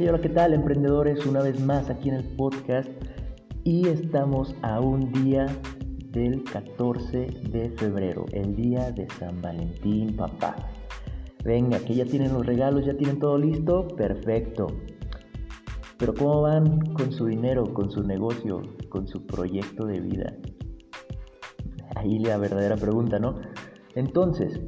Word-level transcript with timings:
Hola, 0.00 0.20
¿qué 0.20 0.28
tal 0.28 0.54
emprendedores? 0.54 1.26
Una 1.26 1.42
vez 1.42 1.60
más 1.60 1.90
aquí 1.90 2.08
en 2.08 2.14
el 2.14 2.24
podcast 2.24 2.88
y 3.64 3.88
estamos 3.88 4.54
a 4.62 4.78
un 4.78 5.12
día 5.12 5.46
del 6.12 6.44
14 6.44 7.26
de 7.50 7.70
febrero, 7.70 8.24
el 8.30 8.54
día 8.54 8.92
de 8.92 9.08
San 9.18 9.42
Valentín, 9.42 10.14
papá. 10.14 10.54
Venga, 11.44 11.80
que 11.80 11.96
ya 11.96 12.04
tienen 12.04 12.32
los 12.32 12.46
regalos, 12.46 12.86
ya 12.86 12.96
tienen 12.96 13.18
todo 13.18 13.38
listo, 13.38 13.88
perfecto. 13.88 14.68
Pero 15.98 16.14
¿cómo 16.14 16.42
van 16.42 16.78
con 16.92 17.10
su 17.10 17.26
dinero, 17.26 17.64
con 17.74 17.90
su 17.90 18.04
negocio, 18.04 18.62
con 18.88 19.08
su 19.08 19.26
proyecto 19.26 19.84
de 19.84 20.00
vida? 20.00 20.32
Ahí 21.96 22.20
la 22.20 22.38
verdadera 22.38 22.76
pregunta, 22.76 23.18
¿no? 23.18 23.40
Entonces, 23.96 24.60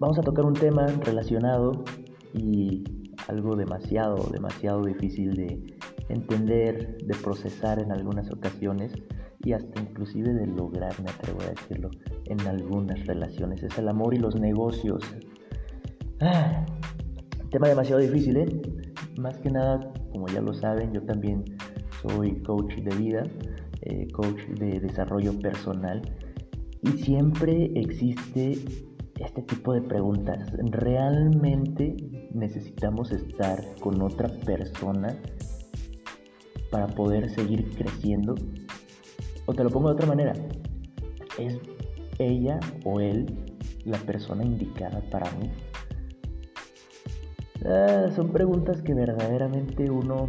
vamos 0.00 0.18
a 0.18 0.22
tocar 0.22 0.44
un 0.44 0.54
tema 0.54 0.86
relacionado 1.04 1.84
y 2.32 2.93
algo 3.28 3.56
demasiado, 3.56 4.28
demasiado 4.30 4.84
difícil 4.84 5.34
de 5.34 5.76
entender, 6.08 6.98
de 6.98 7.14
procesar 7.14 7.78
en 7.78 7.92
algunas 7.92 8.30
ocasiones 8.30 8.92
y 9.44 9.52
hasta 9.52 9.80
inclusive 9.80 10.32
de 10.32 10.46
lograr, 10.46 10.92
me 11.02 11.10
atrevo 11.10 11.42
a 11.42 11.50
decirlo, 11.50 11.90
en 12.26 12.40
algunas 12.46 13.06
relaciones. 13.06 13.62
Es 13.62 13.76
el 13.78 13.88
amor 13.88 14.14
y 14.14 14.18
los 14.18 14.34
negocios. 14.36 15.02
Ah, 16.20 16.64
tema 17.50 17.68
demasiado 17.68 18.00
difícil, 18.00 18.36
¿eh? 18.36 18.62
Más 19.18 19.38
que 19.38 19.50
nada, 19.50 19.92
como 20.12 20.26
ya 20.28 20.40
lo 20.40 20.54
saben, 20.54 20.92
yo 20.92 21.02
también 21.02 21.44
soy 22.02 22.42
coach 22.42 22.74
de 22.76 22.96
vida, 22.96 23.22
eh, 23.82 24.08
coach 24.12 24.40
de 24.58 24.80
desarrollo 24.80 25.38
personal 25.38 26.02
y 26.82 26.88
siempre 26.98 27.70
existe 27.74 28.58
este 29.20 29.42
tipo 29.42 29.72
de 29.72 29.82
preguntas. 29.82 30.50
¿Realmente 30.70 31.96
necesitamos 32.32 33.12
estar 33.12 33.62
con 33.80 34.00
otra 34.02 34.28
persona 34.28 35.16
para 36.70 36.86
poder 36.88 37.30
seguir 37.30 37.70
creciendo? 37.76 38.34
O 39.46 39.54
te 39.54 39.62
lo 39.62 39.70
pongo 39.70 39.88
de 39.88 39.94
otra 39.94 40.06
manera. 40.06 40.32
¿Es 41.38 41.58
ella 42.18 42.58
o 42.84 43.00
él 43.00 43.56
la 43.84 43.98
persona 43.98 44.44
indicada 44.44 45.00
para 45.10 45.30
mí? 45.32 45.50
Ah, 47.64 48.10
son 48.14 48.30
preguntas 48.30 48.82
que 48.82 48.94
verdaderamente 48.94 49.90
uno 49.90 50.28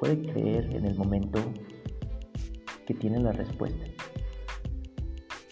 puede 0.00 0.20
creer 0.20 0.74
en 0.74 0.84
el 0.84 0.96
momento 0.96 1.38
que 2.86 2.94
tiene 2.94 3.20
la 3.20 3.32
respuesta. 3.32 3.84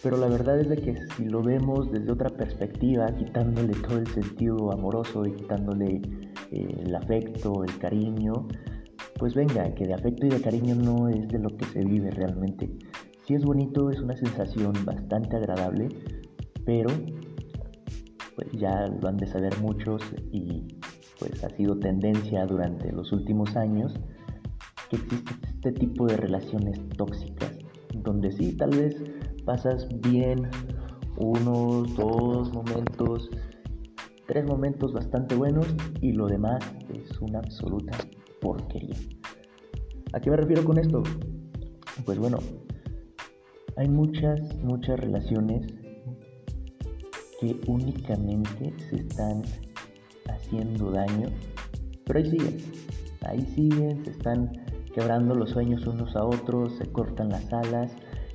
Pero 0.04 0.18
la 0.18 0.28
verdad 0.28 0.60
es 0.60 0.68
de 0.68 0.76
que 0.76 0.94
si 1.16 1.24
lo 1.24 1.42
vemos 1.42 1.90
desde 1.90 2.12
otra 2.12 2.28
perspectiva, 2.28 3.06
quitándole 3.16 3.72
todo 3.72 3.98
el 3.98 4.06
sentido 4.08 4.70
amoroso 4.70 5.24
y 5.24 5.32
quitándole 5.32 6.02
eh, 6.52 6.82
el 6.84 6.94
afecto, 6.94 7.64
el 7.64 7.78
cariño, 7.78 8.46
pues 9.18 9.34
venga, 9.34 9.74
que 9.74 9.86
de 9.86 9.94
afecto 9.94 10.26
y 10.26 10.28
de 10.28 10.42
cariño 10.42 10.74
no 10.74 11.08
es 11.08 11.26
de 11.28 11.38
lo 11.38 11.48
que 11.56 11.64
se 11.64 11.82
vive 11.82 12.10
realmente. 12.10 12.70
Si 13.26 13.32
es 13.32 13.42
bonito, 13.46 13.88
es 13.88 13.98
una 13.98 14.14
sensación 14.14 14.74
bastante 14.84 15.36
agradable, 15.36 15.88
pero 16.66 16.90
pues 18.36 18.52
ya 18.52 18.86
lo 18.86 19.08
han 19.08 19.16
de 19.16 19.26
saber 19.26 19.58
muchos 19.62 20.02
y 20.30 20.66
pues 21.18 21.42
ha 21.42 21.48
sido 21.48 21.78
tendencia 21.78 22.44
durante 22.44 22.92
los 22.92 23.10
últimos 23.10 23.56
años 23.56 23.94
que 24.90 24.96
existe 24.96 25.32
este 25.46 25.72
tipo 25.72 26.06
de 26.06 26.18
relaciones 26.18 26.78
tóxicas, 26.90 27.56
donde 27.94 28.30
sí, 28.32 28.54
tal 28.54 28.68
vez 28.68 29.13
pasas 29.44 29.88
bien 30.00 30.48
unos, 31.16 31.94
dos 31.96 32.52
momentos, 32.52 33.30
tres 34.26 34.44
momentos 34.46 34.92
bastante 34.92 35.34
buenos 35.34 35.66
y 36.00 36.12
lo 36.12 36.26
demás 36.26 36.64
es 36.92 37.20
una 37.20 37.38
absoluta 37.38 37.96
porquería. 38.40 38.96
¿A 40.12 40.20
qué 40.20 40.30
me 40.30 40.36
refiero 40.36 40.64
con 40.64 40.78
esto? 40.78 41.02
Pues 42.04 42.18
bueno, 42.18 42.38
hay 43.76 43.88
muchas, 43.88 44.40
muchas 44.62 44.98
relaciones 45.00 45.66
que 47.40 47.60
únicamente 47.66 48.74
se 48.88 48.96
están 48.96 49.42
haciendo 50.28 50.90
daño, 50.90 51.28
pero 52.04 52.18
ahí 52.18 52.30
siguen, 52.30 52.56
ahí 53.26 53.40
siguen, 53.54 54.04
se 54.04 54.10
están 54.12 54.52
quebrando 54.94 55.34
los 55.34 55.50
sueños 55.50 55.86
unos 55.86 56.14
a 56.16 56.24
otros, 56.24 56.76
se 56.76 56.90
cortan 56.90 57.28
las 57.28 57.52
alas 57.52 57.92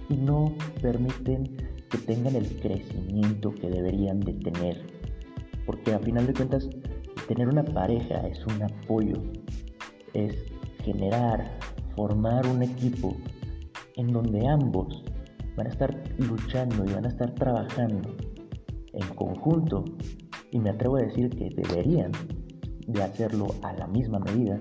y 0.09 0.17
no 0.17 0.53
permiten 0.81 1.55
que 1.89 1.97
tengan 1.99 2.35
el 2.35 2.47
crecimiento 2.59 3.53
que 3.53 3.69
deberían 3.69 4.19
de 4.19 4.33
tener. 4.33 4.85
Porque 5.65 5.93
a 5.93 5.99
final 5.99 6.27
de 6.27 6.33
cuentas, 6.33 6.69
tener 7.27 7.47
una 7.47 7.63
pareja 7.63 8.27
es 8.27 8.45
un 8.47 8.63
apoyo, 8.63 9.21
es 10.13 10.35
generar, 10.83 11.57
formar 11.95 12.47
un 12.47 12.63
equipo 12.63 13.15
en 13.95 14.11
donde 14.11 14.47
ambos 14.47 15.03
van 15.55 15.67
a 15.67 15.69
estar 15.69 16.03
luchando 16.17 16.85
y 16.85 16.93
van 16.93 17.05
a 17.05 17.09
estar 17.09 17.33
trabajando 17.35 18.09
en 18.93 19.07
conjunto 19.15 19.85
y 20.51 20.59
me 20.59 20.71
atrevo 20.71 20.97
a 20.97 21.01
decir 21.01 21.29
que 21.29 21.49
deberían 21.49 22.11
de 22.87 23.03
hacerlo 23.03 23.47
a 23.61 23.73
la 23.73 23.87
misma 23.87 24.19
medida 24.19 24.57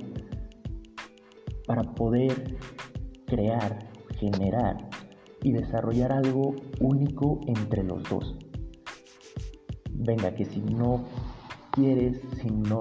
para 1.67 1.83
poder 1.95 2.57
crear, 3.27 3.79
generar 4.19 4.89
y 5.43 5.53
desarrollar 5.53 6.13
algo 6.13 6.55
único 6.81 7.41
entre 7.47 7.85
los 7.85 8.03
dos. 8.09 8.37
Venga, 9.93 10.35
que 10.35 10.45
si 10.45 10.61
no 10.61 11.05
quieres, 11.73 12.21
si 12.41 12.49
no 12.49 12.81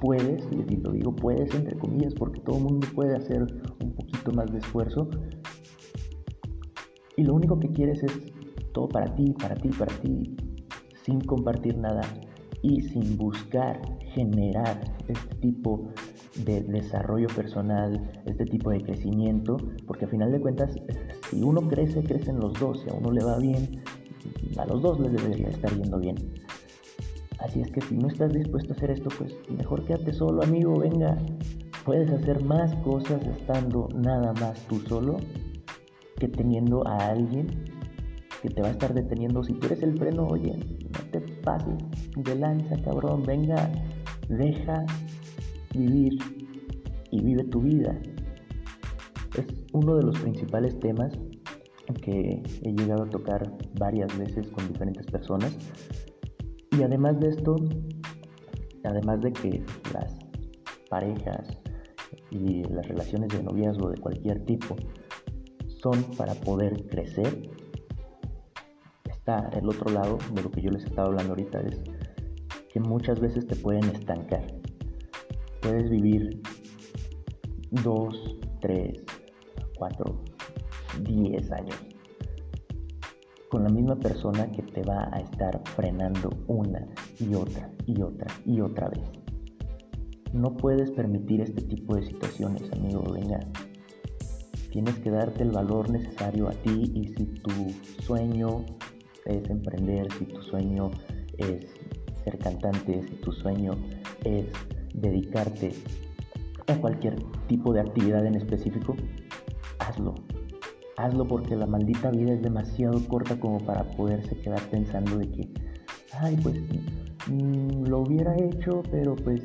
puedes, 0.00 0.46
y 0.50 0.76
lo 0.76 0.92
digo 0.92 1.14
puedes 1.14 1.54
entre 1.54 1.78
comillas, 1.78 2.14
porque 2.14 2.40
todo 2.40 2.58
el 2.58 2.64
mundo 2.64 2.86
puede 2.94 3.16
hacer 3.16 3.42
un 3.80 3.94
poquito 3.94 4.32
más 4.32 4.52
de 4.52 4.58
esfuerzo, 4.58 5.08
y 7.16 7.22
lo 7.22 7.34
único 7.34 7.58
que 7.58 7.68
quieres 7.70 8.02
es 8.02 8.12
todo 8.72 8.88
para 8.88 9.14
ti, 9.14 9.32
para 9.40 9.54
ti, 9.54 9.68
para 9.68 9.94
ti, 10.00 10.36
sin 11.04 11.20
compartir 11.20 11.78
nada 11.78 12.02
y 12.60 12.82
sin 12.82 13.16
buscar 13.16 13.80
generar 14.14 14.80
este 15.06 15.34
tipo 15.36 15.88
de 16.44 16.62
desarrollo 16.62 17.28
personal, 17.28 18.10
este 18.26 18.44
tipo 18.44 18.70
de 18.70 18.80
crecimiento, 18.82 19.56
porque 19.86 20.06
a 20.06 20.08
final 20.08 20.32
de 20.32 20.40
cuentas, 20.40 20.74
si 21.34 21.42
uno 21.42 21.62
crece, 21.68 22.00
crecen 22.04 22.38
los 22.38 22.52
dos, 22.54 22.80
si 22.80 22.90
a 22.90 22.94
uno 22.94 23.10
le 23.10 23.24
va 23.24 23.38
bien, 23.38 23.82
a 24.56 24.64
los 24.66 24.80
dos 24.82 25.00
les 25.00 25.12
debería 25.12 25.48
estar 25.48 25.76
yendo 25.76 25.98
bien. 25.98 26.14
Así 27.40 27.60
es 27.60 27.72
que 27.72 27.80
si 27.80 27.96
no 27.96 28.06
estás 28.06 28.32
dispuesto 28.32 28.72
a 28.72 28.76
hacer 28.76 28.92
esto, 28.92 29.08
pues 29.18 29.34
mejor 29.50 29.84
quédate 29.84 30.12
solo, 30.12 30.44
amigo, 30.44 30.78
venga. 30.78 31.18
Puedes 31.84 32.08
hacer 32.10 32.42
más 32.44 32.72
cosas 32.76 33.20
estando 33.26 33.88
nada 33.94 34.32
más 34.34 34.60
tú 34.68 34.78
solo 34.88 35.16
que 36.18 36.28
teniendo 36.28 36.86
a 36.86 37.08
alguien 37.08 37.48
que 38.40 38.48
te 38.48 38.62
va 38.62 38.68
a 38.68 38.70
estar 38.70 38.94
deteniendo. 38.94 39.42
Si 39.42 39.54
tú 39.54 39.66
eres 39.66 39.82
el 39.82 39.98
freno, 39.98 40.28
oye, 40.28 40.56
no 40.56 41.10
te 41.10 41.20
pases 41.42 41.74
de 42.16 42.34
lanza, 42.36 42.80
cabrón, 42.82 43.24
venga, 43.24 43.70
deja 44.28 44.86
vivir 45.74 46.16
y 47.10 47.20
vive 47.20 47.42
tu 47.44 47.60
vida. 47.60 47.98
Es 49.34 49.46
uno 49.72 49.96
de 49.96 50.04
los 50.04 50.18
principales 50.18 50.78
temas 50.78 51.12
que 52.02 52.42
he 52.62 52.72
llegado 52.72 53.04
a 53.04 53.10
tocar 53.10 53.52
varias 53.78 54.16
veces 54.18 54.48
con 54.48 54.66
diferentes 54.68 55.06
personas. 55.06 55.56
Y 56.70 56.82
además 56.82 57.20
de 57.20 57.28
esto, 57.30 57.56
además 58.84 59.20
de 59.20 59.32
que 59.32 59.64
las 59.92 60.18
parejas 60.88 61.58
y 62.30 62.64
las 62.64 62.86
relaciones 62.88 63.28
de 63.28 63.42
noviazgo 63.42 63.90
de 63.90 64.00
cualquier 64.00 64.44
tipo 64.44 64.76
son 65.82 66.02
para 66.16 66.34
poder 66.34 66.86
crecer, 66.86 67.50
está 69.10 69.50
el 69.52 69.68
otro 69.68 69.90
lado 69.92 70.18
de 70.32 70.42
lo 70.42 70.50
que 70.50 70.62
yo 70.62 70.70
les 70.70 70.84
estaba 70.84 71.08
hablando 71.08 71.32
ahorita, 71.32 71.60
es 71.60 71.82
que 72.72 72.80
muchas 72.80 73.20
veces 73.20 73.46
te 73.46 73.56
pueden 73.56 73.84
estancar 73.84 74.44
puedes 75.64 75.88
vivir 75.88 76.42
2, 77.70 78.36
3, 78.60 79.04
4, 79.84 80.16
10 81.02 81.52
años 81.52 81.76
con 83.50 83.64
la 83.64 83.68
misma 83.68 83.96
persona 83.96 84.50
que 84.50 84.62
te 84.62 84.82
va 84.82 85.10
a 85.12 85.18
estar 85.20 85.60
frenando 85.76 86.30
una 86.46 86.88
y 87.20 87.34
otra 87.34 87.70
y 87.86 88.00
otra 88.00 88.26
y 88.46 88.60
otra 88.62 88.88
vez. 88.88 89.04
No 90.32 90.56
puedes 90.56 90.90
permitir 90.92 91.42
este 91.42 91.60
tipo 91.60 91.96
de 91.96 92.02
situaciones, 92.02 92.62
amigo. 92.72 93.02
Venga, 93.12 93.40
tienes 94.72 94.98
que 95.00 95.10
darte 95.10 95.42
el 95.42 95.50
valor 95.50 95.90
necesario 95.90 96.48
a 96.48 96.52
ti 96.52 96.90
y 96.94 97.08
si 97.08 97.26
tu 97.26 97.52
sueño 98.04 98.64
es 99.26 99.50
emprender, 99.50 100.10
si 100.14 100.24
tu 100.24 100.40
sueño 100.44 100.92
es 101.36 101.66
ser 102.24 102.38
cantante, 102.38 103.02
si 103.02 103.16
tu 103.16 103.32
sueño 103.32 103.72
es 104.24 104.46
dedicarte 104.94 105.72
a 106.68 106.74
cualquier 106.76 107.16
tipo 107.48 107.74
de 107.74 107.82
actividad 107.82 108.24
en 108.24 108.36
específico, 108.36 108.96
hazlo. 109.78 110.14
Hazlo 110.96 111.26
porque 111.26 111.56
la 111.56 111.66
maldita 111.66 112.10
vida 112.10 112.34
es 112.34 112.42
demasiado 112.42 113.00
corta 113.08 113.38
como 113.38 113.58
para 113.58 113.84
poderse 113.84 114.36
quedar 114.38 114.62
pensando 114.70 115.18
de 115.18 115.30
que, 115.30 115.48
ay, 116.12 116.36
pues 116.42 116.56
mm, 117.28 117.84
lo 117.86 118.00
hubiera 118.00 118.36
hecho, 118.36 118.82
pero 118.90 119.16
pues 119.16 119.42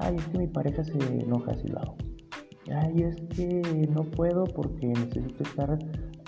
ay, 0.00 0.16
es 0.16 0.24
que 0.26 0.38
mi 0.38 0.46
pareja 0.46 0.84
se 0.84 0.98
enoja 0.98 1.54
si 1.56 1.68
lo 1.68 1.80
hago. 1.80 1.96
Ay, 2.72 3.02
es 3.02 3.16
que 3.36 3.88
no 3.94 4.04
puedo 4.04 4.44
porque 4.44 4.86
necesito 4.86 5.42
estar 5.42 5.78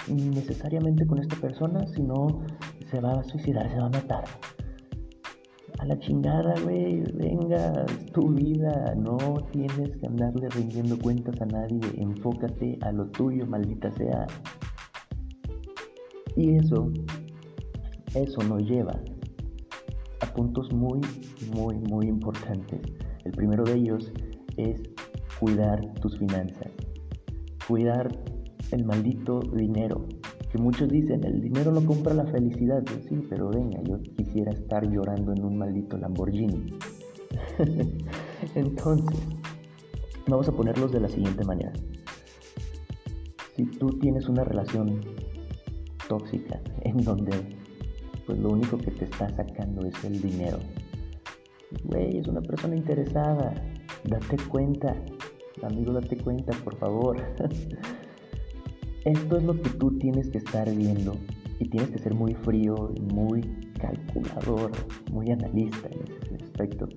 necesariamente 0.08 1.06
con 1.06 1.19
esta 1.19 1.37
persona, 1.37 1.87
si 1.87 2.02
no 2.02 2.43
se 2.90 3.00
va 3.00 3.12
a 3.12 3.25
suicidar, 3.25 3.70
se 3.70 3.78
va 3.78 3.87
a 3.87 3.90
matar. 3.90 4.25
A 5.82 5.84
la 5.84 5.99
chingada, 5.99 6.55
güey, 6.62 7.02
venga, 7.14 7.84
tu 8.12 8.29
vida, 8.29 8.94
no 8.94 9.17
tienes 9.50 9.96
que 9.96 10.06
andarle 10.06 10.49
rindiendo 10.50 10.96
cuentas 10.96 11.40
a 11.40 11.46
nadie, 11.46 11.81
enfócate 11.96 12.79
a 12.82 12.93
lo 12.93 13.06
tuyo, 13.06 13.44
maldita 13.49 13.90
sea. 13.90 14.29
Y 16.37 16.55
eso, 16.55 16.88
eso 18.14 18.43
nos 18.44 18.62
lleva 18.62 18.94
a 20.20 20.26
puntos 20.34 20.73
muy, 20.73 21.00
muy, 21.52 21.75
muy 21.81 22.06
importantes. 22.06 22.81
El 23.25 23.32
primero 23.32 23.64
de 23.64 23.75
ellos 23.75 24.12
es 24.56 24.81
cuidar 25.40 25.85
tus 25.94 26.17
finanzas, 26.17 26.70
cuidar 27.67 28.08
el 28.70 28.85
maldito 28.85 29.40
dinero. 29.40 30.06
Que 30.52 30.58
muchos 30.58 30.90
dicen, 30.90 31.25
el 31.25 31.40
dinero 31.40 31.72
no 31.72 31.82
compra 31.84 32.12
la 32.12 32.26
felicidad. 32.26 32.84
sí, 33.08 33.26
pero 33.31 33.49
venga, 33.49 33.82
yo 33.84 33.99
quisiera 34.02 34.52
estar 34.52 34.87
llorando 34.87 35.32
en 35.32 35.43
un 35.43 35.56
maldito 35.56 35.96
Lamborghini. 35.96 36.76
Entonces, 38.54 39.19
vamos 40.26 40.46
a 40.49 40.52
ponerlos 40.52 40.93
de 40.93 41.00
la 41.00 41.08
siguiente 41.08 41.43
manera. 41.44 41.72
Si 43.56 43.64
tú 43.64 43.99
tienes 43.99 44.28
una 44.28 44.44
relación 44.44 45.00
tóxica 46.06 46.60
en 46.82 46.99
donde 46.99 47.32
pues 48.26 48.38
lo 48.38 48.50
único 48.50 48.78
que 48.78 48.90
te 48.90 49.04
está 49.04 49.28
sacando 49.31 49.87
es 49.87 50.04
el 50.04 50.20
dinero. 50.20 50.58
Güey, 51.84 52.19
es 52.19 52.28
una 52.28 52.43
persona 52.43 52.76
interesada. 52.76 53.54
Date 54.04 54.37
cuenta. 54.50 54.94
Amigo, 55.62 55.93
date 55.93 56.16
cuenta, 56.19 56.52
por 56.62 56.76
favor. 56.76 57.16
Esto 59.04 59.37
es 59.37 59.43
lo 59.43 59.60
que 59.60 59.69
tú 59.70 59.99
tienes 59.99 60.31
que 60.31 60.38
estar 60.38 60.72
viendo 60.72 61.16
y 61.58 61.69
tienes 61.69 61.90
que 61.90 61.99
ser 61.99 62.14
muy 62.14 62.34
frío, 62.34 62.94
muy 63.12 63.43
calculador, 63.81 64.70
muy 65.10 65.28
analista 65.28 65.88
en 65.90 66.02
ese 66.22 66.44
aspecto. 66.44 66.88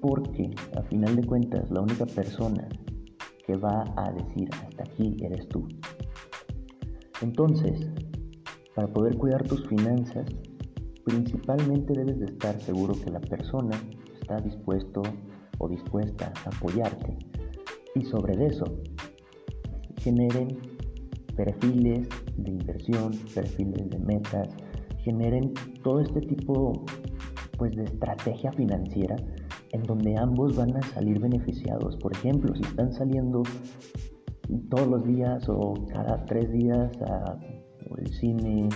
Porque 0.00 0.50
a 0.78 0.82
final 0.84 1.14
de 1.14 1.24
cuentas 1.24 1.70
la 1.70 1.82
única 1.82 2.06
persona 2.06 2.66
que 3.46 3.54
va 3.56 3.84
a 3.96 4.10
decir 4.12 4.48
hasta 4.64 4.82
aquí 4.84 5.14
eres 5.20 5.46
tú. 5.48 5.68
Entonces, 7.20 7.86
para 8.74 8.88
poder 8.88 9.18
cuidar 9.18 9.46
tus 9.46 9.68
finanzas, 9.68 10.24
principalmente 11.04 11.92
debes 11.92 12.18
de 12.18 12.26
estar 12.26 12.58
seguro 12.62 12.94
que 12.94 13.10
la 13.10 13.20
persona 13.20 13.78
está 14.18 14.40
dispuesto 14.40 15.02
o 15.58 15.68
dispuesta 15.68 16.32
a 16.46 16.48
apoyarte. 16.48 17.18
Y 17.94 18.06
sobre 18.06 18.46
eso, 18.46 18.64
generen 20.02 20.58
perfiles 21.36 22.08
de 22.36 22.50
inversión, 22.50 23.12
perfiles 23.34 23.90
de 23.90 23.98
metas, 23.98 24.48
generen 24.98 25.52
todo 25.82 26.00
este 26.00 26.20
tipo 26.20 26.84
pues 27.58 27.74
de 27.76 27.84
estrategia 27.84 28.52
financiera 28.52 29.16
en 29.72 29.82
donde 29.84 30.16
ambos 30.16 30.56
van 30.56 30.76
a 30.76 30.82
salir 30.82 31.18
beneficiados. 31.18 31.96
Por 31.96 32.12
ejemplo, 32.12 32.54
si 32.54 32.62
están 32.62 32.92
saliendo 32.92 33.42
todos 34.68 34.86
los 34.86 35.04
días 35.04 35.48
o 35.48 35.74
cada 35.92 36.24
tres 36.26 36.52
días 36.52 36.90
a 37.02 37.38
el 37.98 38.12
cine, 38.14 38.68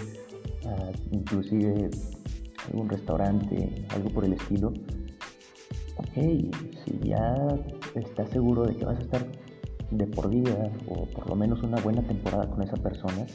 a 0.67 0.93
inclusive 1.11 1.90
algún 2.69 2.88
restaurante, 2.88 3.87
algo 3.90 4.11
por 4.11 4.25
el 4.25 4.34
estilo, 4.34 4.73
ok, 5.96 6.14
si 6.14 6.99
ya 7.02 7.34
estás 7.94 8.31
seguro 8.31 8.67
de 8.67 8.76
que 8.76 8.84
vas 8.84 8.99
a 8.99 9.02
estar 9.02 9.26
de 9.90 10.06
por 10.06 10.30
vida 10.30 10.70
o 10.88 11.06
por 11.06 11.28
lo 11.28 11.36
menos 11.36 11.62
una 11.62 11.80
buena 11.80 12.02
temporada 12.02 12.48
con 12.50 12.62
esa 12.62 12.76
persona, 12.76 13.26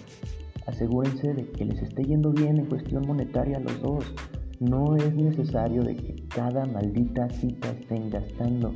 asegúrense 0.68 1.33
de 1.33 1.50
que 1.51 1.65
les 1.65 1.81
esté 1.81 2.03
yendo 2.03 2.31
bien 2.31 2.57
en 2.57 2.65
cuestión 2.65 3.06
monetaria 3.07 3.57
a 3.57 3.62
los 3.62 3.81
dos. 3.81 4.13
No 4.59 4.95
es 4.95 5.15
necesario 5.15 5.83
de 5.83 5.95
que 5.95 6.27
cada 6.27 6.65
maldita 6.65 7.30
cita 7.30 7.71
estén 7.71 8.09
gastando. 8.09 8.74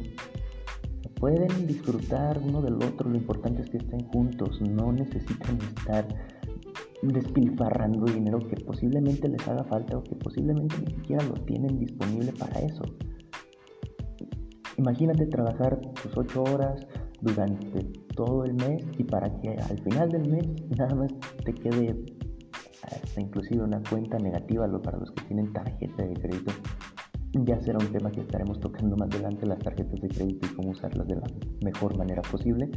Pueden 1.20 1.68
disfrutar 1.68 2.40
uno 2.44 2.62
del 2.62 2.76
otro, 2.76 3.10
lo 3.10 3.16
importante 3.16 3.62
es 3.62 3.70
que 3.70 3.78
estén 3.78 4.06
juntos, 4.08 4.60
no 4.62 4.92
necesitan 4.92 5.58
estar 5.62 6.08
despilfarrando 7.02 8.06
dinero 8.06 8.40
que 8.40 8.58
posiblemente 8.58 9.28
les 9.30 9.48
haga 9.48 9.64
falta 9.66 9.98
o 9.98 10.04
que 10.04 10.16
posiblemente 10.16 10.76
ni 10.80 10.92
siquiera 10.92 11.24
lo 11.24 11.34
tienen 11.46 11.80
disponible 11.80 12.34
para 12.34 12.60
eso. 12.62 12.84
Imagínate 14.78 15.26
trabajar 15.28 15.80
tus 15.80 16.18
ocho 16.18 16.44
horas, 16.44 16.86
durante 17.22 17.84
todo 18.16 18.46
el 18.46 18.54
mes 18.54 18.84
y 18.98 19.04
para 19.04 19.30
que 19.42 19.50
al 19.50 19.80
final 19.80 20.10
del 20.10 20.30
mes 20.30 20.48
nada 20.78 20.96
más 20.96 21.12
te 21.44 21.54
quede 21.54 21.96
hasta 22.84 23.22
inclusive 23.22 23.64
una 23.64 23.82
cuenta 23.90 24.18
negativa 24.18 24.68
para 24.82 24.98
los 24.98 25.12
que 25.12 25.24
tienen 25.26 25.52
tarjeta 25.54 26.04
de 26.04 26.14
crédito. 26.14 26.54
Ya 27.44 27.60
será 27.60 27.80
un 27.80 27.92
tema 27.92 28.12
que 28.12 28.22
estaremos 28.22 28.60
tocando 28.60 28.96
más 28.96 29.10
adelante, 29.10 29.46
las 29.46 29.60
tarjetas 29.60 30.00
de 30.00 30.08
crédito 30.08 30.48
y 30.48 30.56
cómo 30.56 30.70
usarlas 30.70 31.08
de 31.08 31.16
la 31.16 31.28
mejor 31.64 31.98
manera 31.98 32.22
posible. 32.22 32.70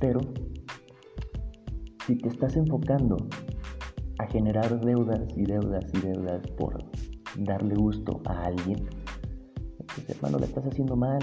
Pero 0.00 0.20
si 2.06 2.16
te 2.16 2.28
estás 2.28 2.56
enfocando 2.56 3.16
a 4.18 4.26
generar 4.28 4.80
deudas 4.80 5.20
y 5.36 5.44
deudas 5.44 5.84
y 5.94 6.00
deudas 6.00 6.46
por 6.52 6.78
darle 7.38 7.74
gusto 7.74 8.20
a 8.26 8.44
alguien, 8.44 8.88
pues 9.86 10.10
hermano, 10.10 10.38
le 10.38 10.46
estás 10.46 10.64
haciendo 10.66 10.94
mal. 10.94 11.18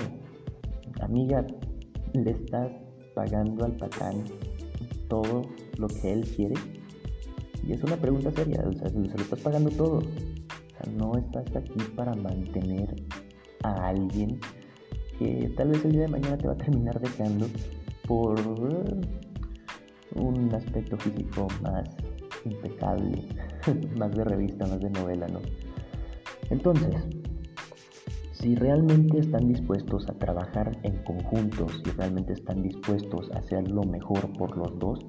Amiga, 1.01 1.45
le 2.13 2.31
estás 2.31 2.71
pagando 3.15 3.65
al 3.65 3.75
patán 3.75 4.23
todo 5.07 5.43
lo 5.77 5.87
que 5.87 6.13
él 6.13 6.25
quiere? 6.35 6.55
Y 7.65 7.73
es 7.73 7.83
una 7.83 7.95
pregunta 7.95 8.31
seria, 8.31 8.63
o 8.67 8.73
sea, 8.73 8.89
se 8.89 8.97
lo 8.97 9.23
estás 9.23 9.39
pagando 9.39 9.69
todo. 9.71 9.97
O 9.97 10.01
sea, 10.01 10.93
no 10.97 11.17
estás 11.17 11.55
aquí 11.55 11.79
para 11.95 12.13
mantener 12.13 12.93
a 13.63 13.87
alguien 13.87 14.39
que 15.17 15.51
tal 15.55 15.69
vez 15.69 15.85
el 15.85 15.93
día 15.93 16.01
de 16.01 16.07
mañana 16.09 16.37
te 16.37 16.47
va 16.47 16.53
a 16.53 16.57
terminar 16.57 16.99
dejando 16.99 17.47
por 18.07 18.39
un 20.15 20.53
aspecto 20.53 20.97
físico 20.97 21.47
más 21.61 21.89
impecable, 22.45 23.23
más 23.97 24.11
de 24.11 24.23
revista, 24.25 24.67
más 24.67 24.79
de 24.81 24.89
novela, 24.89 25.27
¿no? 25.27 25.39
Entonces, 26.49 26.95
si 28.43 28.55
realmente 28.55 29.19
están 29.19 29.47
dispuestos 29.47 30.05
a 30.09 30.13
trabajar 30.15 30.77
en 30.83 31.01
conjunto, 31.05 31.65
si 31.69 31.91
realmente 31.91 32.33
están 32.33 32.61
dispuestos 32.61 33.31
a 33.31 33.39
hacer 33.39 33.71
lo 33.71 33.83
mejor 33.83 34.33
por 34.33 34.57
los 34.57 34.77
dos, 34.79 34.99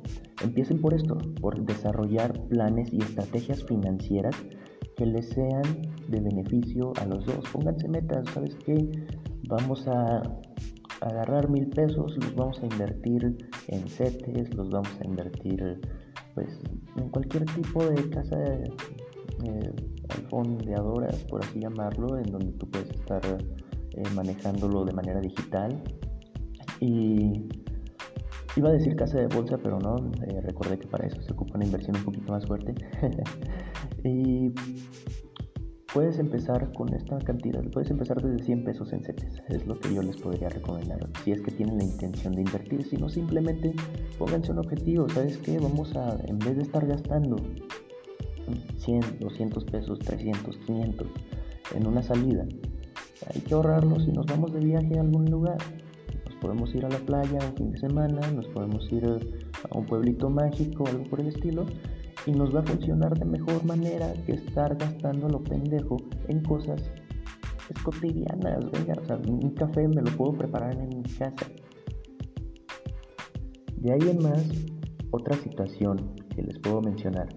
empiecen 0.41 0.81
por 0.81 0.95
esto, 0.95 1.19
por 1.41 1.61
desarrollar 1.67 2.33
planes 2.47 2.93
y 2.93 2.99
estrategias 2.99 3.65
financieras 3.65 4.37
que 4.97 5.07
les 5.07 5.31
sean 5.31 5.65
de 6.09 6.21
beneficio 6.21 6.93
a 7.03 7.07
los 7.07 7.27
dos. 7.27 7.45
Pónganse 7.53 7.89
metas, 7.89 8.25
¿sabes 8.33 8.55
qué? 8.65 8.77
Vamos 9.49 9.89
a 9.89 10.23
agarrar 11.01 11.51
mil 11.51 11.67
pesos, 11.67 12.17
los 12.17 12.37
vamos 12.37 12.63
a 12.63 12.67
invertir 12.67 13.37
en 13.67 13.89
CETES, 13.89 14.55
los 14.55 14.71
vamos 14.71 14.97
a 15.01 15.05
invertir 15.05 15.81
pues 16.37 16.61
en 16.97 17.09
cualquier 17.09 17.47
tipo 17.47 17.85
de 17.85 18.11
casa 18.11 18.39
eh, 18.45 19.73
fondeadoras, 20.29 21.17
por 21.25 21.45
así 21.45 21.61
llamarlo, 21.61 22.19
en 22.19 22.25
donde 22.25 22.53
tú 22.53 22.71
puedes 22.71 22.91
estar 22.91 23.23
eh, 23.25 24.03
manejándolo 24.15 24.85
de 24.85 24.93
manera 24.93 25.21
digital. 25.21 25.83
Y 26.81 27.49
iba 28.57 28.69
a 28.69 28.73
decir 28.73 28.97
casa 28.97 29.19
de 29.19 29.27
bolsa, 29.27 29.59
pero 29.59 29.79
no, 29.79 29.97
eh, 30.27 30.41
recordé 30.43 30.79
que 30.79 30.87
para 30.87 31.07
eso 31.07 31.21
se 31.23 31.33
ocupa 31.33 31.55
una 31.55 31.65
inversión 31.65 31.97
un 31.97 32.05
poquito 32.05 32.33
más 32.33 32.47
fuerte. 32.47 32.75
y 34.05 34.53
puedes 35.95 36.19
empezar 36.19 36.73
con 36.73 36.93
esta 36.93 37.19
cantidad, 37.21 37.63
puedes 37.71 37.89
empezar 37.89 38.21
desde 38.21 38.45
100 38.45 38.65
pesos 38.65 38.93
en 38.93 39.05
CETES, 39.05 39.43
es 39.49 39.65
lo 39.65 39.79
que 39.79 39.95
yo 39.95 40.03
les 40.03 40.17
podría 40.17 40.49
recomendar, 40.49 40.99
si 41.23 41.31
es 41.31 41.41
que 41.41 41.53
tienen 41.53 41.79
la 41.79 41.85
intención 41.85 42.35
de 42.35 42.41
invertir, 42.41 42.85
si 42.85 42.97
no 42.97 43.09
simplemente 43.09 43.73
pónganse 44.19 44.51
un 44.51 44.59
objetivo, 44.59 45.09
¿sabes 45.09 45.39
qué? 45.39 45.57
Vamos 45.61 45.95
a, 45.95 46.19
en 46.27 46.41
vez 46.41 46.57
de 46.57 46.63
estar 46.63 46.85
gastando 46.85 47.37
100, 48.79 49.19
200 49.21 49.65
pesos, 49.65 49.99
300, 50.01 50.57
500 50.59 51.07
en 51.75 51.87
una 51.87 52.03
salida. 52.03 52.47
Hay 53.33 53.41
que 53.41 53.55
ahorrarlos 53.55 54.07
y 54.07 54.13
nos 54.13 54.27
vamos 54.27 54.53
de 54.53 54.61
viaje 54.61 54.99
a 54.99 55.01
algún 55.01 55.31
lugar. 55.31 55.59
Nos 56.27 56.35
podemos 56.37 56.75
ir 56.75 56.85
a 56.85 56.91
la 56.91 56.99
playa 56.99 57.39
un 57.49 57.57
fin 57.57 57.73
de 57.73 57.79
semana, 57.79 58.21
nos 58.33 58.47
podemos 58.49 58.91
ir 58.93 59.05
a 59.07 59.79
un 59.79 59.87
pueblito 59.87 60.29
mágico, 60.29 60.87
algo 60.87 61.05
por 61.05 61.21
el 61.21 61.29
estilo, 61.29 61.65
y 62.27 62.33
nos 62.33 62.55
va 62.55 62.61
a 62.61 62.65
funcionar 62.65 63.19
de 63.19 63.25
mejor 63.25 63.65
manera 63.65 64.13
que 64.27 64.33
estar 64.33 64.77
gastando 64.77 65.29
lo 65.29 65.43
pendejo 65.43 65.97
en 66.29 66.43
cosas 66.43 66.83
cotidianas. 67.83 68.71
Venga, 68.71 68.95
o 69.01 69.07
sea, 69.07 69.17
un 69.17 69.51
café 69.55 69.89
me 69.89 70.03
lo 70.03 70.11
puedo 70.17 70.33
preparar 70.35 70.77
en 70.79 70.89
mi 70.89 71.03
casa. 71.03 71.47
De 73.77 73.93
ahí 73.93 74.11
en 74.11 74.23
más, 74.23 74.45
otra 75.11 75.37
situación 75.37 76.15
que 76.35 76.43
les 76.43 76.59
puedo 76.59 76.81
mencionar 76.81 77.29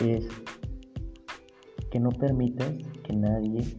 es 0.00 0.26
que 1.90 2.00
no 2.00 2.10
permitas 2.10 2.72
que 3.04 3.14
nadie 3.14 3.76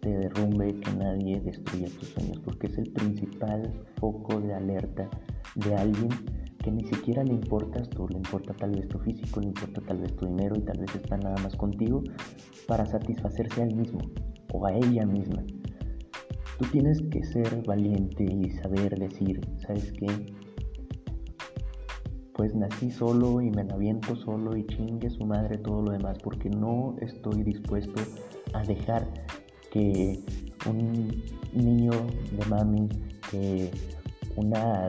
te 0.00 0.10
derrumbe, 0.10 0.78
que 0.80 0.92
nadie 0.92 1.40
destruya 1.40 1.88
tus 1.98 2.08
sueños, 2.08 2.38
porque 2.40 2.66
es 2.66 2.78
el 2.78 2.90
principal 2.92 3.72
foco 3.96 4.40
de 4.40 4.54
alerta 4.54 5.08
de 5.54 5.74
alguien 5.74 6.08
que 6.62 6.70
ni 6.70 6.84
siquiera 6.84 7.24
le 7.24 7.34
importas 7.34 7.88
tú, 7.90 8.08
le 8.08 8.16
importa 8.16 8.52
tal 8.54 8.72
vez 8.72 8.88
tu 8.88 8.98
físico, 8.98 9.40
le 9.40 9.46
importa 9.46 9.80
tal 9.82 9.98
vez 9.98 10.14
tu 10.16 10.26
dinero 10.26 10.56
y 10.56 10.62
tal 10.62 10.78
vez 10.78 10.94
está 10.94 11.16
nada 11.16 11.36
más 11.42 11.56
contigo 11.56 12.02
para 12.66 12.84
satisfacerse 12.84 13.62
a 13.62 13.64
él 13.64 13.74
mismo 13.76 14.00
o 14.52 14.66
a 14.66 14.74
ella 14.74 15.06
misma. 15.06 15.44
Tú 16.58 16.64
tienes 16.72 17.00
que 17.02 17.22
ser 17.22 17.62
valiente 17.64 18.24
y 18.24 18.50
saber 18.50 18.98
decir, 18.98 19.40
¿sabes 19.64 19.92
qué? 19.92 20.08
Pues 22.38 22.54
nací 22.54 22.92
solo 22.92 23.40
y 23.40 23.50
me 23.50 23.62
aviento 23.62 24.14
solo 24.14 24.56
y 24.56 24.64
chingue 24.64 25.10
su 25.10 25.26
madre 25.26 25.58
todo 25.58 25.82
lo 25.82 25.90
demás 25.90 26.18
porque 26.22 26.48
no 26.48 26.94
estoy 27.00 27.42
dispuesto 27.42 28.00
a 28.54 28.62
dejar 28.62 29.08
que 29.72 30.20
un 30.64 31.20
niño 31.52 31.90
de 32.30 32.46
mami, 32.48 32.88
que 33.28 33.72
una 34.36 34.86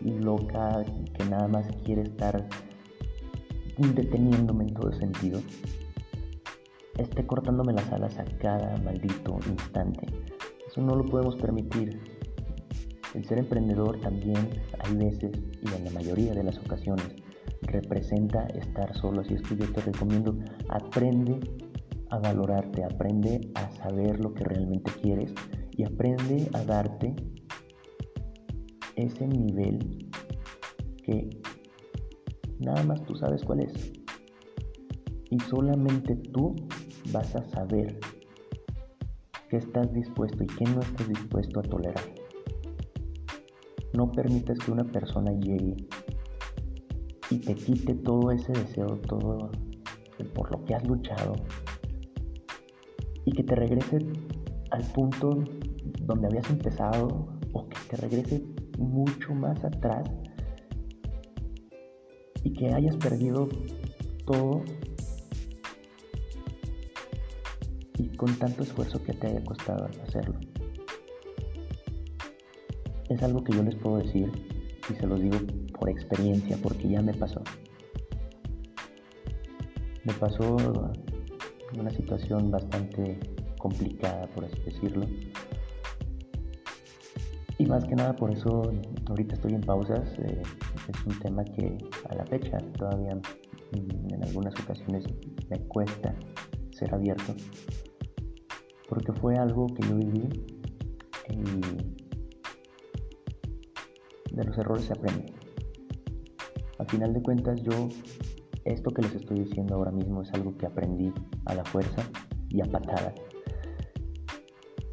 loca 0.00 0.84
que 1.16 1.24
nada 1.26 1.46
más 1.46 1.64
quiere 1.84 2.02
estar 2.02 2.44
deteniéndome 3.78 4.64
en 4.64 4.74
todo 4.74 4.92
sentido, 4.94 5.40
esté 6.98 7.24
cortándome 7.24 7.72
las 7.72 7.88
alas 7.92 8.18
a 8.18 8.24
cada 8.24 8.76
maldito 8.78 9.38
instante. 9.48 10.08
Eso 10.66 10.80
no 10.80 10.96
lo 10.96 11.06
podemos 11.06 11.36
permitir. 11.36 12.11
El 13.14 13.24
ser 13.24 13.38
emprendedor 13.38 14.00
también 14.00 14.48
hay 14.80 14.96
veces, 14.96 15.32
y 15.62 15.74
en 15.74 15.84
la 15.84 15.90
mayoría 15.90 16.34
de 16.34 16.44
las 16.44 16.58
ocasiones, 16.58 17.14
representa 17.62 18.46
estar 18.46 18.94
solo. 18.96 19.20
Así 19.20 19.34
es 19.34 19.42
que 19.42 19.56
yo 19.56 19.70
te 19.72 19.80
recomiendo, 19.82 20.36
aprende 20.68 21.38
a 22.10 22.18
valorarte, 22.18 22.84
aprende 22.84 23.40
a 23.54 23.70
saber 23.70 24.20
lo 24.20 24.32
que 24.34 24.44
realmente 24.44 24.90
quieres 25.00 25.32
y 25.72 25.84
aprende 25.84 26.48
a 26.54 26.64
darte 26.64 27.14
ese 28.96 29.26
nivel 29.26 30.10
que 31.04 31.30
nada 32.60 32.82
más 32.84 33.02
tú 33.04 33.16
sabes 33.16 33.42
cuál 33.42 33.60
es. 33.60 33.92
Y 35.30 35.38
solamente 35.40 36.16
tú 36.16 36.54
vas 37.10 37.34
a 37.34 37.44
saber 37.44 37.98
qué 39.48 39.56
estás 39.56 39.92
dispuesto 39.92 40.44
y 40.44 40.46
qué 40.46 40.64
no 40.64 40.80
estás 40.80 41.08
dispuesto 41.08 41.60
a 41.60 41.62
tolerar. 41.62 42.21
No 43.94 44.10
permitas 44.10 44.58
que 44.58 44.70
una 44.70 44.84
persona 44.84 45.32
llegue 45.32 45.76
y 47.30 47.38
te 47.38 47.54
quite 47.54 47.94
todo 47.94 48.30
ese 48.30 48.52
deseo, 48.52 48.98
todo 49.08 49.50
por 50.34 50.50
lo 50.50 50.64
que 50.64 50.74
has 50.74 50.86
luchado, 50.86 51.34
y 53.24 53.32
que 53.32 53.42
te 53.42 53.54
regrese 53.54 53.98
al 54.70 54.82
punto 54.92 55.44
donde 56.02 56.26
habías 56.26 56.48
empezado 56.50 57.26
o 57.52 57.68
que 57.68 57.78
te 57.90 57.96
regrese 57.96 58.44
mucho 58.78 59.34
más 59.34 59.62
atrás 59.64 60.10
y 62.42 62.52
que 62.52 62.72
hayas 62.72 62.96
perdido 62.96 63.48
todo 64.26 64.62
y 67.98 68.08
con 68.16 68.34
tanto 68.36 68.62
esfuerzo 68.62 69.02
que 69.02 69.12
te 69.12 69.28
haya 69.28 69.44
costado 69.44 69.88
hacerlo. 70.06 70.51
Es 73.12 73.22
algo 73.22 73.44
que 73.44 73.52
yo 73.52 73.62
les 73.62 73.74
puedo 73.74 73.98
decir 73.98 74.32
y 74.88 74.94
se 74.94 75.06
los 75.06 75.20
digo 75.20 75.36
por 75.78 75.90
experiencia 75.90 76.56
porque 76.62 76.88
ya 76.88 77.02
me 77.02 77.12
pasó. 77.12 77.42
Me 80.04 80.14
pasó 80.14 80.56
una 81.78 81.90
situación 81.90 82.50
bastante 82.50 83.20
complicada, 83.58 84.26
por 84.28 84.46
así 84.46 84.58
decirlo. 84.64 85.04
Y 87.58 87.66
más 87.66 87.84
que 87.84 87.94
nada 87.96 88.16
por 88.16 88.30
eso 88.30 88.72
ahorita 89.06 89.34
estoy 89.34 89.52
en 89.52 89.60
pausas. 89.60 90.08
Eh, 90.18 90.42
es 90.88 91.06
un 91.06 91.18
tema 91.20 91.44
que 91.44 91.76
a 92.08 92.14
la 92.14 92.24
fecha 92.24 92.56
todavía 92.78 93.14
mm, 93.14 94.14
en 94.14 94.24
algunas 94.24 94.58
ocasiones 94.58 95.04
me 95.50 95.58
cuesta 95.66 96.14
ser 96.70 96.94
abierto. 96.94 97.34
Porque 98.88 99.12
fue 99.12 99.36
algo 99.36 99.66
que 99.66 99.86
yo 99.86 99.96
viví 99.96 100.28
y 101.28 102.01
de 104.32 104.44
los 104.44 104.56
errores 104.58 104.84
se 104.84 104.92
aprende. 104.92 105.32
Al 106.78 106.86
final 106.88 107.12
de 107.12 107.22
cuentas 107.22 107.62
yo 107.62 107.88
esto 108.64 108.90
que 108.90 109.02
les 109.02 109.14
estoy 109.14 109.40
diciendo 109.40 109.74
ahora 109.74 109.90
mismo 109.90 110.22
es 110.22 110.32
algo 110.32 110.56
que 110.56 110.66
aprendí 110.66 111.12
a 111.46 111.54
la 111.54 111.64
fuerza 111.64 112.02
y 112.48 112.60
a 112.60 112.64
patada. 112.64 113.14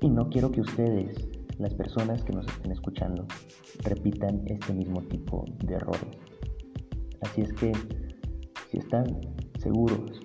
Y 0.02 0.10
no 0.10 0.30
quiero 0.30 0.52
que 0.52 0.62
ustedes, 0.62 1.28
las 1.58 1.74
personas 1.74 2.24
que 2.24 2.34
nos 2.34 2.48
estén 2.48 2.72
escuchando, 2.72 3.28
repitan 3.84 4.42
este 4.46 4.74
mismo 4.74 5.02
tipo 5.04 5.46
de 5.64 5.76
errores. 5.76 6.18
Así 7.22 7.42
es 7.42 7.54
que 7.54 7.72
si 8.70 8.78
están 8.78 9.20
seguros 9.60 10.20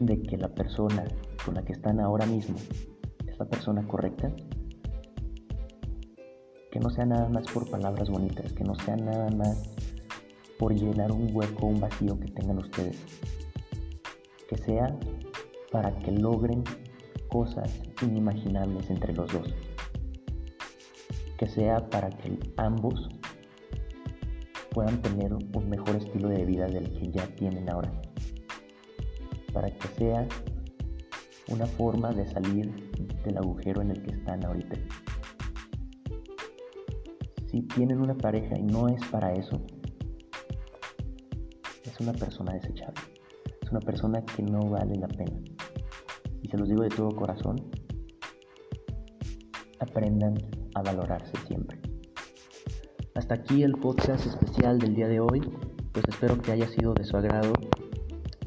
de 0.00 0.22
que 0.22 0.36
la 0.36 0.48
persona 0.48 1.04
con 1.44 1.54
la 1.54 1.64
que 1.64 1.72
están 1.72 2.00
ahora 2.00 2.26
mismo 2.26 2.56
es 3.26 3.38
la 3.38 3.46
persona 3.46 3.86
correcta, 3.86 4.32
que 6.78 6.84
no 6.84 6.90
sea 6.90 7.06
nada 7.06 7.28
más 7.28 7.44
por 7.48 7.68
palabras 7.68 8.08
bonitas, 8.08 8.52
que 8.52 8.62
no 8.62 8.76
sea 8.76 8.94
nada 8.94 9.28
más 9.30 9.68
por 10.60 10.72
llenar 10.72 11.10
un 11.10 11.28
hueco, 11.34 11.66
un 11.66 11.80
vacío 11.80 12.20
que 12.20 12.28
tengan 12.28 12.58
ustedes. 12.58 12.96
Que 14.48 14.56
sea 14.58 14.96
para 15.72 15.92
que 15.98 16.12
logren 16.12 16.62
cosas 17.26 17.80
inimaginables 18.00 18.90
entre 18.90 19.12
los 19.12 19.32
dos. 19.32 19.52
Que 21.36 21.48
sea 21.48 21.90
para 21.90 22.10
que 22.10 22.38
ambos 22.56 23.08
puedan 24.70 25.02
tener 25.02 25.34
un 25.34 25.68
mejor 25.68 25.96
estilo 25.96 26.28
de 26.28 26.44
vida 26.44 26.68
del 26.68 26.92
que 26.92 27.10
ya 27.10 27.26
tienen 27.34 27.68
ahora. 27.68 27.90
Para 29.52 29.68
que 29.72 29.88
sea 29.88 30.28
una 31.48 31.66
forma 31.66 32.12
de 32.12 32.24
salir 32.28 32.70
del 33.24 33.36
agujero 33.36 33.82
en 33.82 33.90
el 33.90 34.00
que 34.00 34.12
están 34.12 34.44
ahorita. 34.44 34.76
Si 37.50 37.62
tienen 37.62 38.00
una 38.00 38.14
pareja 38.14 38.58
y 38.58 38.62
no 38.62 38.88
es 38.88 39.04
para 39.10 39.32
eso, 39.32 39.60
una 42.00 42.12
persona 42.12 42.52
desechable. 42.52 43.00
Es 43.60 43.70
una 43.70 43.80
persona 43.80 44.24
que 44.24 44.42
no 44.42 44.60
vale 44.70 44.96
la 44.96 45.08
pena. 45.08 45.40
Y 46.42 46.48
se 46.48 46.56
los 46.56 46.68
digo 46.68 46.82
de 46.82 46.88
todo 46.88 47.10
corazón, 47.10 47.56
aprendan 49.80 50.34
a 50.74 50.82
valorarse 50.82 51.32
siempre. 51.46 51.78
Hasta 53.14 53.34
aquí 53.34 53.62
el 53.62 53.72
podcast 53.72 54.26
especial 54.26 54.78
del 54.78 54.94
día 54.94 55.08
de 55.08 55.20
hoy. 55.20 55.40
Pues 55.92 56.04
espero 56.08 56.40
que 56.40 56.52
haya 56.52 56.68
sido 56.68 56.94
de 56.94 57.04
su 57.04 57.16
agrado. 57.16 57.52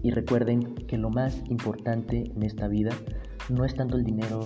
Y 0.01 0.11
recuerden 0.11 0.75
que 0.75 0.97
lo 0.97 1.09
más 1.09 1.37
importante 1.49 2.31
en 2.33 2.43
esta 2.43 2.67
vida 2.67 2.91
no 3.49 3.65
es 3.65 3.75
tanto 3.75 3.97
el 3.97 4.03
dinero, 4.03 4.39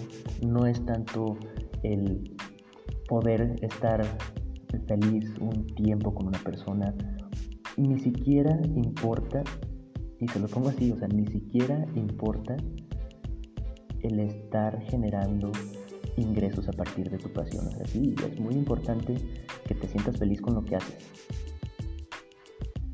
no 0.45 0.65
es 0.65 0.83
tanto 0.85 1.37
el 1.83 2.35
poder 3.07 3.55
estar 3.61 4.01
feliz 4.87 5.33
un 5.39 5.65
tiempo 5.75 6.13
con 6.13 6.27
una 6.27 6.39
persona, 6.39 6.93
ni 7.77 7.99
siquiera 7.99 8.59
importa, 8.75 9.43
y 10.19 10.27
se 10.27 10.39
lo 10.39 10.47
pongo 10.47 10.69
así, 10.69 10.91
o 10.91 10.97
sea, 10.97 11.07
ni 11.07 11.27
siquiera 11.27 11.85
importa 11.95 12.55
el 14.01 14.19
estar 14.19 14.81
generando 14.83 15.51
ingresos 16.17 16.67
a 16.69 16.71
partir 16.71 17.09
de 17.09 17.17
tu 17.17 17.31
pasión. 17.31 17.67
O 17.67 17.71
sea, 17.71 17.85
sí, 17.85 18.15
es 18.31 18.39
muy 18.39 18.53
importante 18.53 19.15
que 19.67 19.75
te 19.75 19.87
sientas 19.87 20.17
feliz 20.17 20.41
con 20.41 20.55
lo 20.55 20.63
que 20.63 20.75
haces. 20.75 21.11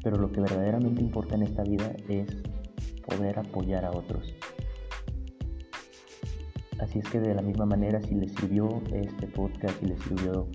Pero 0.03 0.17
lo 0.17 0.31
que 0.31 0.41
verdaderamente 0.41 1.01
importa 1.01 1.35
en 1.35 1.43
esta 1.43 1.63
vida 1.63 1.93
es 2.09 2.27
poder 3.07 3.37
apoyar 3.37 3.85
a 3.85 3.91
otros. 3.91 4.33
Así 6.79 6.97
es 6.97 7.07
que 7.09 7.19
de 7.19 7.35
la 7.35 7.43
misma 7.43 7.65
manera, 7.65 8.01
si 8.01 8.15
les 8.15 8.31
sirvió 8.33 8.81
este 8.91 9.27
podcast, 9.27 9.79
si 9.79 9.85
les 9.85 10.01
sirvió 10.01 10.47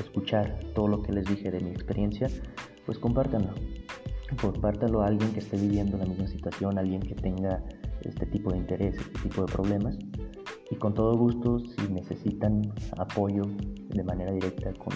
escuchar 0.00 0.58
todo 0.74 0.88
lo 0.88 1.02
que 1.02 1.12
les 1.12 1.26
dije 1.26 1.50
de 1.50 1.60
mi 1.60 1.70
experiencia, 1.70 2.28
pues 2.84 2.98
compártanlo. 2.98 3.52
Compártalo 4.40 5.02
a 5.02 5.06
alguien 5.06 5.32
que 5.32 5.40
esté 5.40 5.56
viviendo 5.56 5.96
la 5.96 6.04
misma 6.04 6.26
situación, 6.26 6.78
alguien 6.78 7.00
que 7.00 7.14
tenga 7.14 7.62
este 8.02 8.26
tipo 8.26 8.50
de 8.50 8.58
interés, 8.58 8.96
este 8.96 9.28
tipo 9.28 9.42
de 9.42 9.52
problemas. 9.52 9.96
Y 10.70 10.76
con 10.76 10.94
todo 10.94 11.16
gusto, 11.16 11.60
si 11.60 11.92
necesitan 11.92 12.62
apoyo 12.98 13.42
de 13.88 14.02
manera 14.02 14.32
directa 14.32 14.72
con 14.74 14.94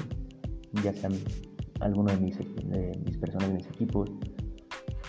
ya 0.82 0.92
sean 0.92 1.12
alguno 1.80 2.12
de 2.12 2.18
mis, 2.18 2.38
de 2.38 2.92
mis 3.04 3.16
personas 3.18 3.48
de 3.48 3.54
mis 3.54 3.66
equipos 3.68 4.10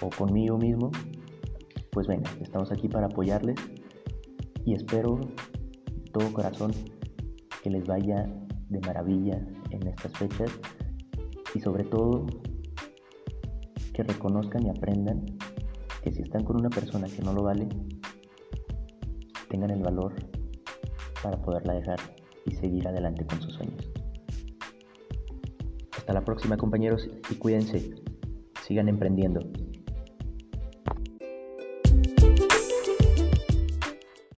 o 0.02 0.10
conmigo 0.10 0.58
mismo, 0.58 0.92
pues 1.92 2.08
venga, 2.08 2.30
estamos 2.42 2.72
aquí 2.72 2.88
para 2.88 3.08
apoyarles 3.08 3.58
y 4.66 4.74
espero 4.74 5.18
de 5.18 6.12
todo 6.12 6.32
corazón 6.34 6.72
que 7.64 7.70
les 7.70 7.86
vaya 7.86 8.28
de 8.70 8.80
maravilla 8.80 9.46
en 9.72 9.88
estas 9.88 10.12
fechas 10.13 10.51
y 11.54 11.60
sobre 11.60 11.84
todo 11.84 12.25
que 13.94 14.04
reconozcan 14.04 14.66
y 14.66 14.70
aprendan 14.70 15.25
que 16.04 16.12
si 16.12 16.22
están 16.22 16.44
con 16.44 16.58
una 16.58 16.70
persona 16.70 17.08
que 17.08 17.22
no 17.22 17.34
lo 17.34 17.44
vale, 17.44 17.68
tengan 19.50 19.72
el 19.72 19.82
valor 19.82 20.13
para 21.22 21.42
poderla 21.42 21.74
dejar 21.74 22.00
y 22.46 22.56
seguir 22.56 22.88
adelante 22.88 23.25
con 23.25 23.42
sus 23.42 23.54
sueños. 23.54 23.90
Hasta 25.98 26.13
la 26.13 26.25
próxima 26.25 26.58
compañeros 26.58 27.08
y 27.30 27.36
cuídense, 27.36 27.94
sigan 28.66 28.90
emprendiendo. 28.90 29.42